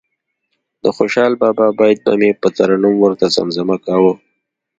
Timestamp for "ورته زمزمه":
2.99-3.77